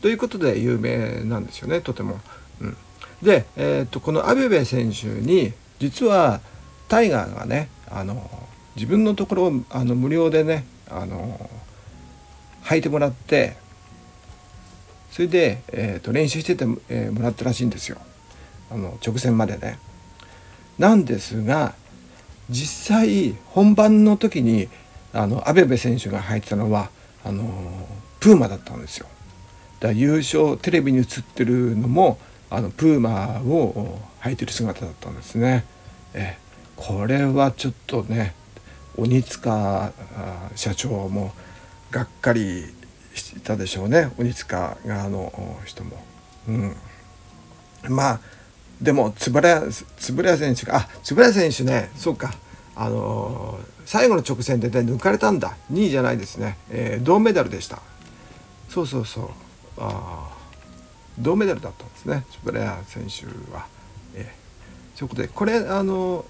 [0.00, 2.20] ということで有名なんですよねとても。
[2.60, 2.76] うん、
[3.22, 6.40] で、えーと、このアベベ選手に実は
[6.88, 8.30] タイガーがねあの
[8.76, 11.50] 自分のところをあの無料でねあの
[12.64, 13.56] 履いてもらって
[15.10, 17.98] それで、えーと、練習してて、えー、もらったらしいんですよ
[18.70, 19.78] あの直線までね。
[20.78, 21.74] なんですが
[22.50, 24.68] 実際本番の時に
[25.12, 26.90] あのアベベ選手が履いてたのは
[27.26, 27.44] あの
[28.20, 29.06] プーマだったんですよ。
[29.80, 35.64] だから優勝テレビに映ってるのもあのプーマを履いてる姿だったんですね。
[36.14, 36.38] え
[36.76, 38.34] これはちょっとね
[38.96, 39.92] 鬼塚
[40.54, 41.32] 社長も
[41.90, 42.64] がっかり
[43.14, 46.04] したでしょうね鬼塚側の人も。
[46.48, 46.76] うん
[47.88, 48.20] まあ
[48.80, 49.72] でも円谷
[50.38, 52.34] 選手があ円谷選手ねそうか
[52.76, 55.56] あの、最後の直線で、ね、抜かれたんだ。
[55.72, 57.80] 2位じゃないですね、えー、銅メダルでした。
[58.68, 59.28] そうそうそう。
[59.78, 60.36] あ
[61.18, 62.24] 銅メダルだったんですね。
[62.46, 63.66] 円谷選手は、
[64.14, 66.24] えー、そういうことでこれあの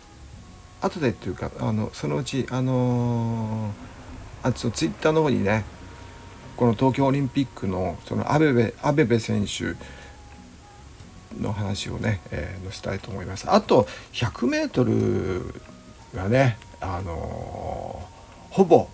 [0.81, 5.65] 後でっていうかあのそのうちあのー、あツイッターの方にね
[6.57, 9.75] この東京オリンピックのそのアベベアベベ選手
[11.41, 13.51] の話をね、えー、載せたいと思います。
[13.51, 15.53] あと 100m
[16.14, 18.88] がね、あのー、ほぼ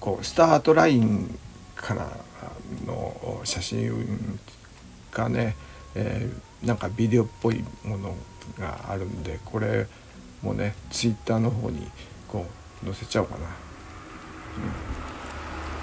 [0.00, 1.38] こうスタートライン
[1.74, 2.08] から
[2.86, 4.38] の写真
[5.12, 5.56] がね、
[5.94, 8.14] えー、なんかビデオっぽいもの
[8.58, 9.86] があるんでこれ
[10.42, 11.90] もねツイッターの方に
[12.28, 12.46] こ
[12.82, 13.46] う載せちゃおうかな。
[13.46, 13.50] うん、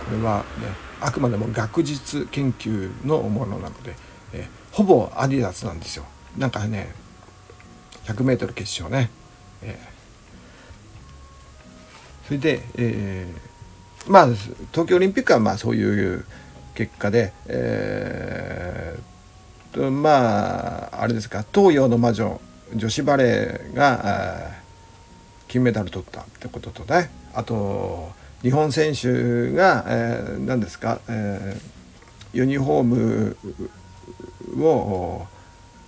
[0.05, 0.67] これはね
[0.99, 3.95] あくまでも学術研究のものなので、
[4.33, 6.05] えー、ほぼアディダスなんですよ。
[6.37, 6.93] なんかね
[8.05, 9.09] 100m 決勝ね、
[9.63, 9.90] えー、
[12.31, 14.27] それで、えー、まあ
[14.71, 16.23] 東京オリンピックはまあそういう
[16.75, 22.39] 結果で、えー、とまああれですか東洋の魔女
[22.73, 24.49] 女子バレーが
[25.49, 28.09] 金メダル取ったってこととねあと
[28.43, 32.83] 日本選手が、えー、何ですか、えー、ユニフォー
[34.55, 35.27] ムを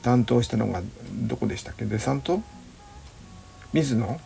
[0.02, 2.42] 担当したのがどこでしたっけデサント？
[3.72, 4.20] 水野？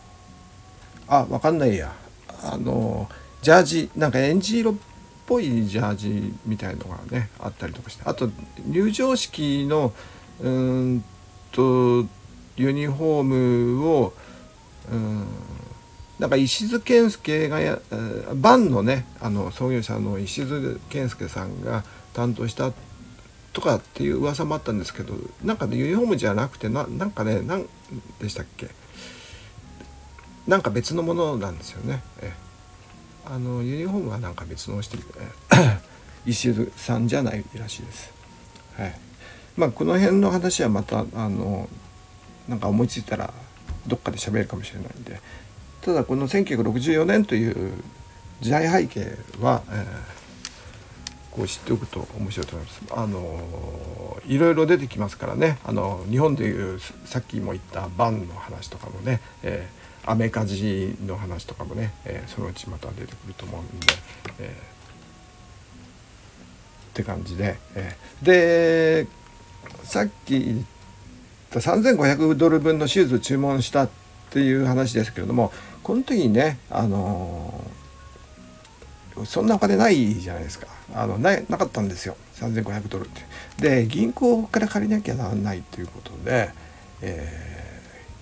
[1.06, 1.94] あ分かんないや。
[2.42, 3.08] あの
[3.42, 4.74] ジャージなんかエンジ色っ
[5.26, 8.02] ぽいジャージみたいのがねあったりとかして。
[8.04, 8.30] あと
[8.66, 9.92] 入場式の
[10.40, 11.04] うん
[11.52, 12.06] と
[12.56, 14.12] ユニフォームを
[14.90, 15.26] うん
[16.18, 17.78] なんか石津健介がや
[18.34, 22.72] バンのねあの創業者の石津健介さんが担当した
[23.52, 27.66] とかっていう噂もあったんですけどなんかねユニフォームじゃなくてななんかね何
[28.20, 28.68] でしたっけ？
[30.48, 32.02] なんか別のものなんですよね。
[32.20, 32.32] え
[33.26, 34.96] あのユニフォームはなんか別のして
[36.24, 38.10] 石津 さんじゃないらしいです。
[38.78, 38.98] はい、
[39.58, 41.68] まあこの辺の話はまたあの
[42.48, 43.32] なんか思いついたら
[43.86, 45.20] どっかで喋るかもしれないんで。
[45.82, 47.72] ただこの1964年という
[48.40, 49.86] 時代背景は、えー、
[51.30, 52.82] こう知っておくと面白いと思います。
[52.90, 55.58] あのいろいろ出てきますからね。
[55.64, 59.77] あの日本でいうさっきも言ったバンの話とかもね、えー、
[60.10, 63.86] アメカジの話とかもね、えー、そのうちまた出てくると思うんで。
[64.40, 64.78] えー
[66.98, 69.06] って感じで、えー、で
[69.84, 70.64] さっき言っ
[71.50, 73.90] た3500ドル分のシューズを注文したっ
[74.30, 75.52] ていう話ですけれども
[75.84, 83.22] この時にねあのー、そんなお金ないじゃないですかあのななかったんですよ3500ドルって。
[83.58, 86.50] で銀行から借りなきゃならないということで、
[87.02, 87.57] えー、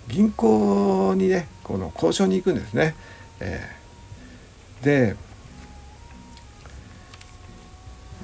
[0.08, 2.94] 銀行にねこの交渉に行くんですね。
[3.40, 5.16] えー、で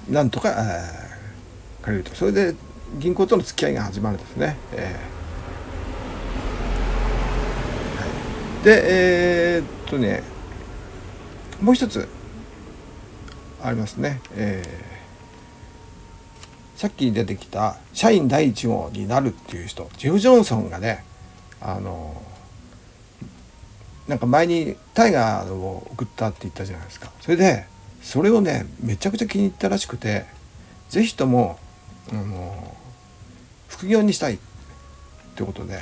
[0.08, 0.54] なんとか
[1.82, 2.54] 借りるとそれで
[2.98, 4.56] 銀行との付き合いが始まるんですね。
[4.72, 5.12] えー
[8.62, 10.22] でえー、っとね
[11.60, 12.08] もう一つ
[13.60, 21.04] ありますね、えー、さっき出てきた社員第一号になるっていう人ジェフ・ジョンソンがね
[21.64, 22.22] あの
[24.08, 27.66] なんか前にタイガーを送ったって言ったじゃないですかそれで
[28.02, 30.26] それをねめちゃくちゃ気に入ったらしくて
[30.90, 31.58] 是非とも
[32.10, 32.76] あの
[33.68, 34.38] 副業にしたいっ
[35.36, 35.80] てことで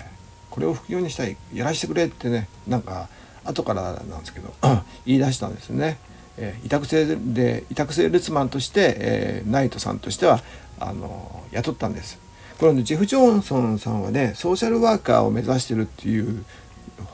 [0.50, 3.08] これを副業にしたいやらせてくれってねなんか
[3.44, 4.52] 後からなんですけど
[5.06, 5.98] 言い出したんですね。
[6.36, 10.40] え、委託制で委託制列マンとして、えー、ナイトさんとしては
[10.78, 12.18] あの雇ったんです。
[12.60, 16.44] これねジェフ・ジョンソンさんはねソーシャルワーカーを目指してるっていう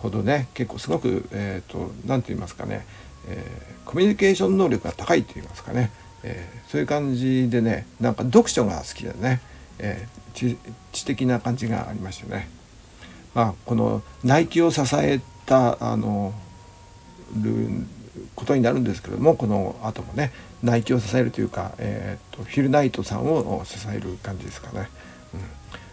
[0.02, 2.84] ほどね結構すごくえ、ー、と何て言いますかね、
[3.28, 5.92] えー、コミュニケーション能力が高いと言いますかね、
[6.24, 9.40] えー、そういう感じでねなんか読書が好きでね、
[9.78, 10.56] えー、
[10.90, 12.48] 知的な感じがありましたね。
[13.32, 16.34] まあ、このナイキを支えたあの
[17.40, 17.68] る
[18.34, 20.32] ことになるんですけどもこの後もね
[20.62, 24.88] ナイキを支えるというか、えーと、フィルナイトさんを支える感じですかね。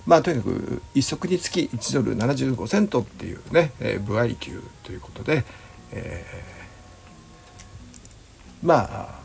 [0.06, 5.44] まあとにかく1足につき1ドル75セントっていうね、えー、部合給ということで、
[5.92, 9.20] えー、まあ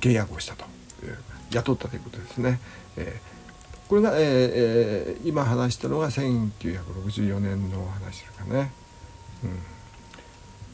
[0.00, 0.64] 契約をしたと
[1.52, 2.60] 雇ったということですね。
[2.96, 3.40] えー
[3.90, 8.70] これが、えー、今話したのが1964年の話ですかね。
[9.42, 9.58] うん、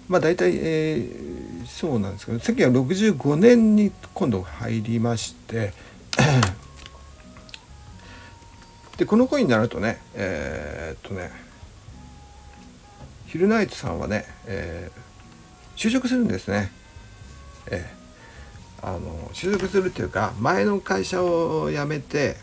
[0.09, 5.73] まあ大体、えー、そうなんですけど1965年に今度入りまして
[8.97, 11.47] でこの頃になるとねえー、っとね
[13.27, 16.71] ヒルナイトさんはね、えー、就職するんですね。
[17.71, 22.37] えー、あの就職するっていうか前の会社を辞めて、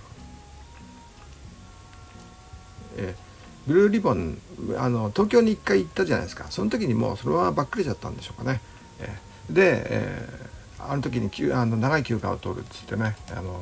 [2.98, 4.38] えー、ブルーリボン
[4.78, 6.46] あの東京に1回行ったじゃないですか。
[6.50, 8.62] その時にもうそれはばっくれちゃったんでしょうかね。
[9.00, 13.60] えー、で、えー、あの時にあの長い休暇を取るっつってねあの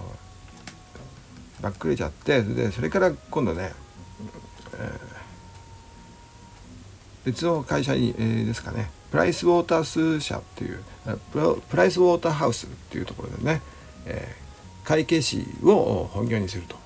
[1.62, 3.72] ばっくれちゃってでそれから今度ね、
[4.74, 4.90] えー、
[7.26, 8.90] 別の会社に、えー、ですかね。
[9.12, 10.82] プライスウォータース社っていう
[11.32, 13.62] プライスウォーターハウスっていうところでね、
[14.06, 16.81] えー、会計士を本業にすると。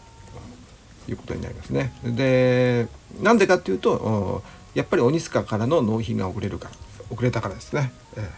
[1.07, 1.93] いうことになりますね。
[2.03, 2.87] で
[3.21, 4.43] なんでかっていうと
[4.73, 6.71] やっぱり鬼塚からの納品が遅れるから
[7.09, 7.91] 遅れたからですね。
[8.17, 8.31] え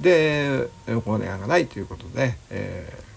[0.00, 3.10] ー、でお金がないということで、えー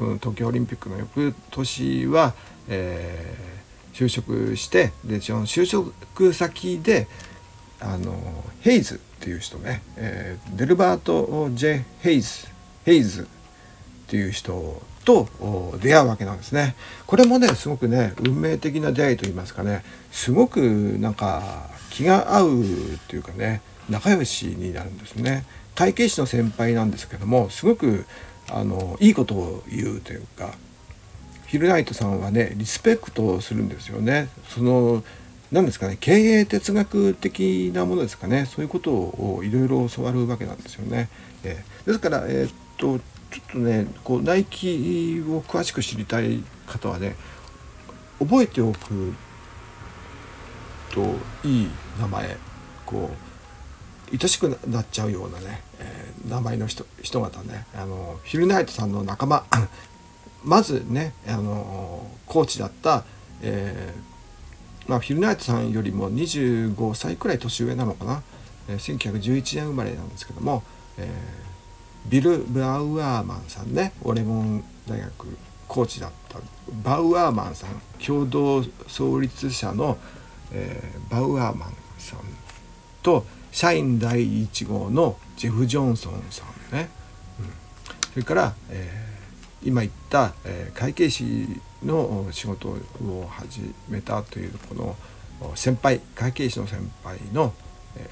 [0.00, 2.32] この東京オリンピックの翌年は、
[2.68, 7.06] えー、就職してでその就職先で
[7.80, 8.14] あの
[8.62, 12.48] ヘイズっていう人ね、えー、デルバート・ジェ・ヘイズ
[12.86, 13.26] ヘイズっ
[14.06, 16.74] ていう人と出会うわけなんですね。
[17.06, 19.82] これもねすごくね運命的な出会いといいますかね
[20.12, 22.64] すごくなんか気が合うっ
[23.08, 25.44] ていうかね仲良しになるんですね。
[25.74, 28.04] 会計士の先輩なんですけどもすごく
[28.48, 30.52] あのいいことを言うというか
[31.46, 34.28] ヒルナイトさんはねリスペクトするんですよね。
[34.48, 35.02] その
[35.50, 41.08] 何ですかね経営哲学的なものですかねそういうことをいろいろ教わるわけなんですよね。
[41.42, 43.00] えー、ですから、えー、っと
[43.30, 47.16] ちょっとねこうナイキを詳しく知りたい方はね
[48.18, 49.14] 覚えておく
[50.92, 51.00] と
[51.46, 51.70] いい
[52.00, 52.36] 名前
[52.84, 53.30] こう
[54.12, 59.44] 愛しくなっちゃうようなね、えー、名前の人人方ねあのヒルナイトさんの仲間
[60.44, 63.04] まずねあのコーチだった、
[63.42, 68.22] えーまあ、ヒルナイトさんよりも25歳くらい年上なのかな、
[68.68, 70.64] えー、1911年生まれなんですけども、
[70.98, 71.49] えー、
[72.06, 75.36] ビル・バウアーマンさんねオレゴン大学
[75.68, 76.38] コーチだった。
[76.82, 77.70] バウアーマンさん
[78.04, 79.98] 共同創立者の、
[80.52, 82.20] えー、バウアーマンさん
[83.02, 86.88] と社員第1号のジェフ・ジョンソンさんね、
[87.40, 87.46] うん、
[88.12, 91.48] それから、えー、今言った、えー、会計士
[91.84, 92.76] の仕事を
[93.28, 97.52] 始めたというこの先輩会計士の先輩の、
[97.96, 98.08] え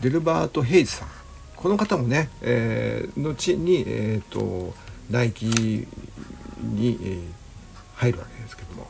[0.00, 1.21] ー、デルバート・ヘイズさん。
[1.62, 4.74] この方もね、えー、後に、えーと、
[5.10, 7.20] ナイキに、えー、
[7.94, 8.88] 入るわけですけども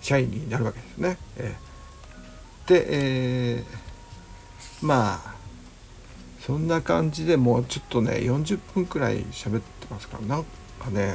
[0.00, 1.18] 社員になるわけですね。
[1.36, 1.72] えー
[2.66, 5.34] で、えー、まあ
[6.40, 10.44] そんな感じでもうちょっとね40分くらい喋ってますからなん
[10.78, 11.14] かね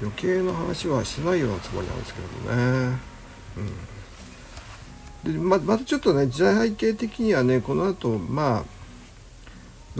[0.00, 2.98] 余計な話はしないようなつもりなんですけどもね。
[5.24, 8.77] うん、でままたちょっとね時代背景的にはねこの後まあ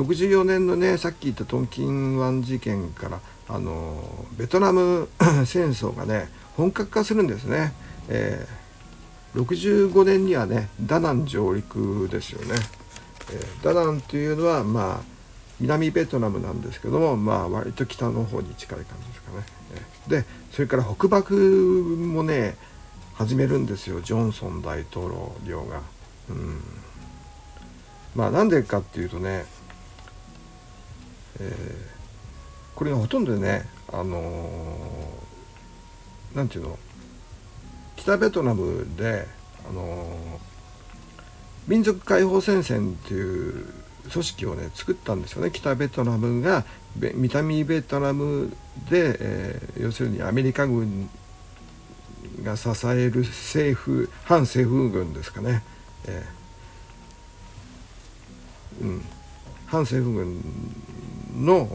[0.03, 5.09] 64年のねさっき言ったトンキン湾事件からあのベトナム
[5.47, 7.73] 戦争がね本格化するんですね。
[8.09, 8.59] えー
[9.35, 12.55] 65年にはねダナン上陸ですよね、
[13.31, 15.01] えー、ダナンというのはまあ
[15.61, 19.45] 南ベトナムなんですけどもまあ割と北の方に近い感じですかね、
[19.75, 22.57] えー、でそれから北爆もね
[23.19, 24.01] 始めるんですよ。
[24.01, 25.11] ジョンソン大統
[25.45, 25.81] 領が。
[26.31, 26.61] うん。
[28.15, 29.45] まあなんでかっていうとね、
[31.41, 36.79] えー、これがほとんどねあのー、ていうの
[37.97, 39.27] 北ベトナムで
[39.69, 40.41] あの
[41.67, 43.67] 民族解放戦線っていう
[44.11, 45.51] 組織をね作ったんですよね。
[45.51, 46.65] 北ベトナムが
[46.97, 48.57] 南ベトナム
[48.91, 51.11] で、えー、要するにアメリカ軍
[52.43, 55.63] が支える政府反政府軍ですかね、
[56.07, 59.05] えー、うん、
[59.67, 60.43] 反政府軍
[61.37, 61.69] の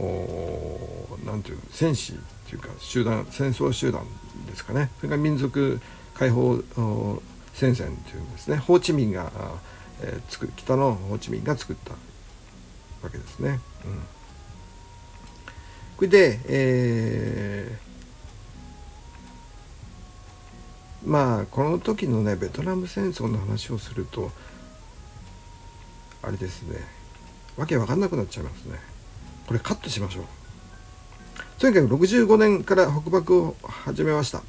[1.26, 2.16] 何ていう戦士っ
[2.50, 4.06] ていうか集団戦争集団
[4.48, 5.80] ですかねそれから民族
[6.14, 6.60] 解放
[7.54, 9.32] 戦線というんですねホーチミンが、
[10.02, 11.92] えー、く北のホーチミンが作った
[13.04, 13.60] わけですね。
[13.86, 14.00] うん、
[15.98, 24.32] これで、えー、まあこの時のねベトナム戦争の話をすると
[26.22, 26.78] あれですね
[27.58, 28.93] わけわかんなくなっちゃいますね。
[29.48, 30.24] これカットしましょう。
[31.60, 34.42] とにかく65年から北爆を始めました。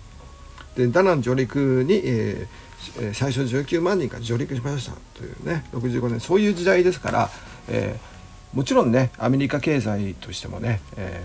[0.77, 7.31] でダナン上陸に、えー、最初19万人が上陸しましたというね65年そういう時代ですから、
[7.69, 11.25] えー、もちろんねアメリカ経済としてもね、え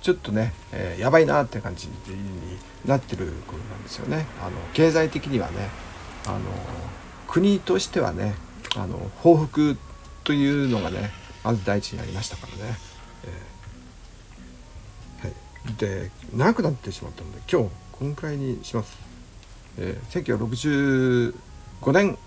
[0.00, 1.94] ー、ちょっとね、えー、やばいなって感じに
[2.84, 4.26] なってる頃なんですよね。
[4.42, 5.70] あの経済的にはね
[6.26, 6.38] あの
[7.28, 8.34] 国としてはね
[8.76, 9.76] あの報復
[10.24, 11.10] というのがね
[11.44, 12.76] まず第一にありましたからね。
[13.24, 18.96] えー、はい、で長くなってしまったので今日こんくらいにします。
[19.78, 21.32] えー、
[21.82, 22.18] 1965年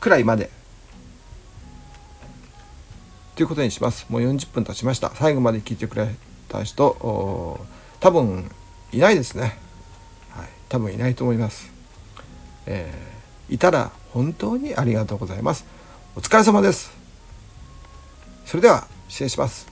[0.00, 0.50] くらいまで
[3.34, 4.06] ということにします。
[4.08, 5.12] もう40分経ちました。
[5.14, 6.08] 最後まで聞いてくれ
[6.48, 6.96] た人
[8.00, 8.50] 多分
[8.92, 9.58] いないですね。
[10.30, 11.70] はい、多分いないと思います。
[12.66, 15.64] えー、いたら本当にありがとうございます。
[16.16, 16.90] お疲れ様です。
[18.44, 19.66] それでは支援します。